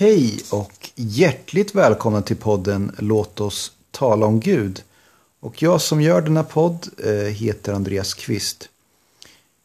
[0.00, 4.82] Hej och hjärtligt välkomna till podden Låt oss tala om Gud.
[5.40, 8.68] Och jag som gör denna podd eh, heter Andreas Kvist.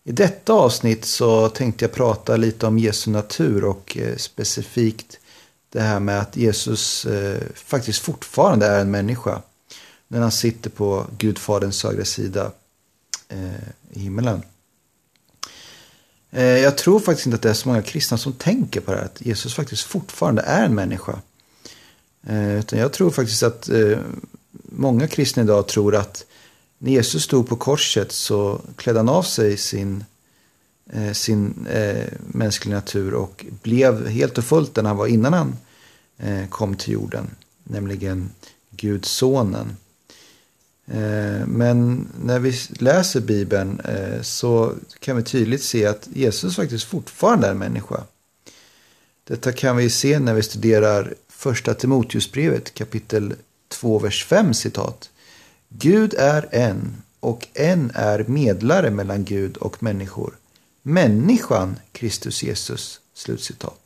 [0.03, 5.19] I detta avsnitt så tänkte jag prata lite om Jesu natur och eh, specifikt
[5.69, 9.41] det här med att Jesus eh, faktiskt fortfarande är en människa.
[10.07, 12.51] När han sitter på Gudfaderns högra sida
[13.91, 14.41] i himmelen.
[16.35, 18.97] Eh, jag tror faktiskt inte att det är så många kristna som tänker på det
[18.97, 21.19] här, att Jesus faktiskt fortfarande är en människa.
[22.27, 23.97] Eh, utan jag tror faktiskt att eh,
[24.69, 26.25] många kristna idag tror att
[26.77, 30.05] när Jesus stod på korset så klädde han av sig sin,
[31.13, 31.67] sin
[32.27, 35.55] mänskliga natur och blev helt och fullt den han var innan han
[36.49, 37.29] kom till jorden.
[37.63, 38.31] Nämligen
[38.71, 39.77] Guds sonen.
[40.93, 46.83] Eh, men när vi läser Bibeln eh, så kan vi tydligt se att Jesus faktiskt
[46.85, 48.03] fortfarande är en människa.
[49.23, 53.33] Detta kan vi se när vi studerar första Timoteusbrevet kapitel
[53.67, 55.09] 2, vers 5 citat.
[55.69, 60.33] Gud är en och en är medlare mellan Gud och människor.
[60.81, 62.99] Människan Kristus Jesus.
[63.13, 63.79] Slutcitat.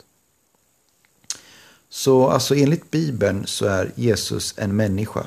[1.89, 5.25] Så alltså enligt Bibeln så är Jesus en människa.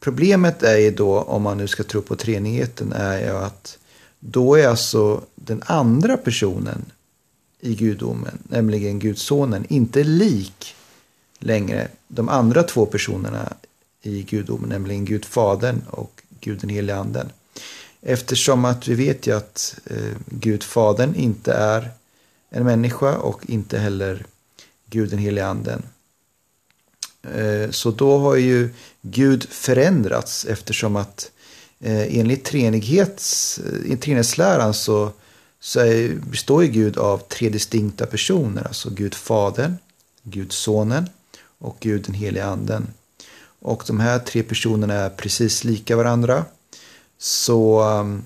[0.00, 3.78] Problemet är ju då, om man nu ska tro på treenigheten, är ju att
[4.20, 6.84] då är alltså den andra personen
[7.60, 10.74] i gudomen, nämligen Gudsonen, inte lik
[11.38, 13.52] längre de andra två personerna
[14.02, 17.28] i gudomen, nämligen gudfadern och guden helige Anden.
[18.02, 21.90] Eftersom att vi vet ju att eh, gudfadern inte är
[22.50, 24.26] en människa och inte heller
[24.90, 25.82] guden helige Anden.
[27.22, 28.70] Eh, så då har ju
[29.02, 31.30] Gud förändrats eftersom att
[31.80, 35.10] eh, enligt treenighetsläran eh, så,
[35.60, 38.66] så är, består ju Gud av tre distinkta personer.
[38.66, 39.76] Alltså Gud Fadern,
[40.22, 41.08] Gud Sonen
[41.58, 42.86] och Gud den helige Anden.
[43.60, 46.44] Och de här tre personerna är precis lika varandra.
[47.18, 48.22] Så um,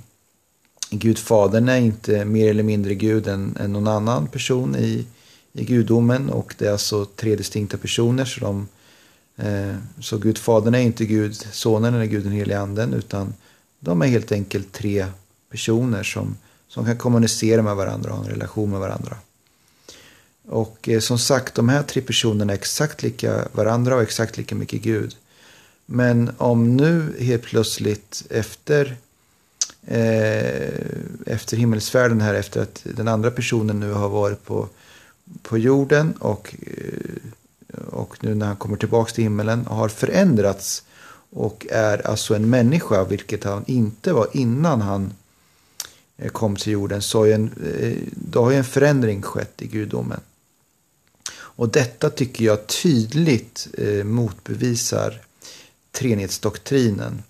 [0.91, 5.07] Gud Fadern är inte mer eller mindre Gud än, än någon annan person i,
[5.53, 6.31] i gudomen.
[6.31, 8.25] Och det är alltså tre distinkta personer.
[8.25, 8.69] Så de
[9.37, 13.35] Eh, så Gud Fadern är inte Gud Sonen eller Gud den helige Anden utan
[13.81, 15.07] de är helt enkelt tre
[15.51, 16.37] personer som,
[16.69, 19.17] som kan kommunicera med varandra och ha en relation med varandra.
[20.49, 24.55] Och eh, som sagt, de här tre personerna är exakt lika varandra och exakt lika
[24.55, 25.17] mycket Gud.
[25.87, 28.97] Men om nu helt plötsligt efter,
[29.87, 30.69] eh,
[31.27, 34.69] efter himmelsfärden här, efter att den andra personen nu har varit på,
[35.43, 37.14] på jorden och eh,
[38.05, 40.85] och nu när han kommer tillbaka till himmelen har förändrats
[41.31, 45.13] och är alltså en människa, vilket han inte var innan han
[46.17, 47.51] eh, kom till jorden, så har en,
[47.81, 50.21] eh, då har en förändring skett i gudomen.
[51.37, 55.21] Och detta tycker jag tydligt eh, motbevisar
[55.93, 57.23] treenighetsdoktrinen.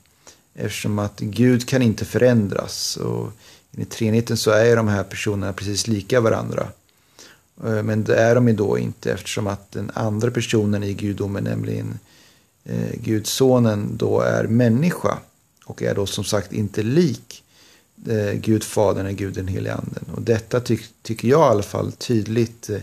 [0.55, 2.97] Eftersom att Gud kan inte förändras.
[2.97, 3.33] Och
[3.77, 6.69] i treenigheten så är de här personerna precis lika varandra.
[7.63, 11.45] Eh, men det är de ju då inte eftersom att den andra personen i gudomen,
[11.45, 11.99] nämligen
[12.65, 15.19] eh, Gudsonen, då är människa.
[15.65, 17.45] Och är då som sagt inte lik
[18.09, 20.05] eh, Gud Fadern och Gud den helige Anden.
[20.15, 22.81] Och detta ty tycker jag i alla fall tydligt eh,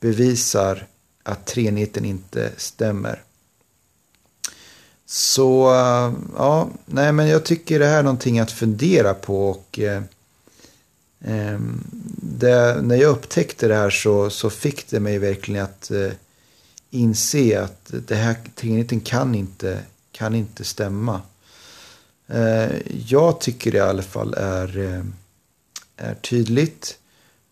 [0.00, 0.86] bevisar
[1.22, 3.22] att treenigheten inte stämmer.
[5.06, 9.78] Så eh, ja, nej men jag tycker det här är någonting att fundera på och
[9.78, 10.02] eh,
[11.24, 11.84] ehm,
[12.40, 16.12] det, när jag upptäckte det här så, så fick det mig verkligen att eh,
[16.90, 19.80] inse att det här treenigheten kan inte,
[20.12, 21.20] kan inte stämma.
[22.26, 22.70] Eh,
[23.06, 25.04] jag tycker det i alla fall är, eh,
[25.96, 26.98] är tydligt.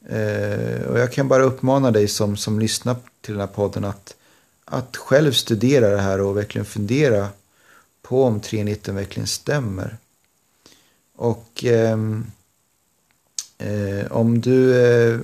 [0.09, 4.17] Eh, och jag kan bara uppmana dig som, som lyssnar till den här podden att,
[4.65, 7.29] att själv studera det här och verkligen fundera
[8.03, 9.97] på om treenigheten verkligen stämmer.
[11.17, 12.27] Och ehm,
[13.59, 15.21] Eh, om du eh,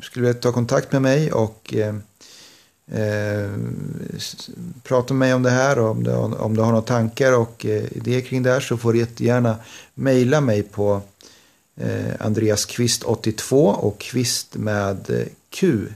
[0.00, 1.94] skulle vilja ta kontakt med mig och eh,
[3.00, 3.50] eh
[4.82, 7.66] prata med mig om det här och om du, om du har några tankar och
[7.66, 9.56] eh, idéer kring det här så får du jättegärna
[9.94, 11.02] mejla mig på
[11.76, 15.86] eh, Andreas Kvist 82 och Kvist med eh, Q.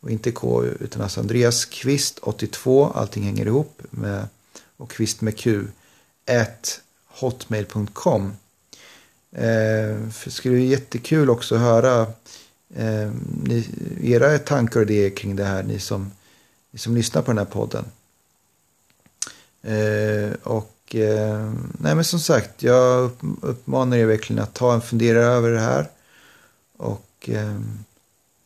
[0.00, 4.26] Och inte K utan alltså Andreas Kvist 82 allting hänger ihop med
[4.76, 5.66] och Kvist med Q
[6.26, 8.32] at hotmail.com
[9.34, 12.00] Eh, för det skulle vara jättekul också att höra
[12.76, 13.10] eh,
[13.42, 13.68] ni,
[14.02, 16.12] era tankar och idéer kring det här, ni som,
[16.70, 17.84] ni som lyssnar på den här podden.
[19.62, 23.10] Eh, och eh, nej men som sagt, jag
[23.40, 25.90] uppmanar er verkligen att ta en funderare över det här.
[26.76, 27.60] Och eh,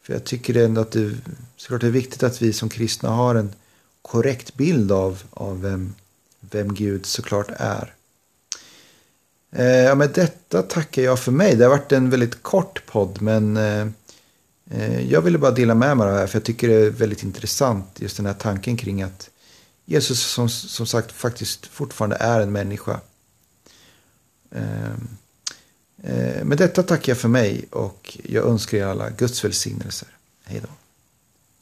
[0.02, 1.16] för jag tycker ändå att det
[1.56, 3.54] såklart är viktigt att vi som kristna har en
[4.02, 5.94] korrekt bild av, av vem,
[6.40, 7.94] vem Gud såklart är.
[9.50, 11.56] Eh, med detta tackar jag för mig.
[11.56, 13.86] Det har varit en väldigt kort podd men eh,
[14.70, 16.90] eh, jag ville bara dela med mig av det här för jag tycker det är
[16.90, 19.30] väldigt intressant just den här tanken kring att
[19.84, 23.00] Jesus som, som sagt faktiskt fortfarande är en människa.
[24.50, 25.08] Ehm,
[26.02, 30.08] eh, med detta tackar jag för mig och jag önskar er alla Guds välsignelser.
[30.44, 30.68] Hej då.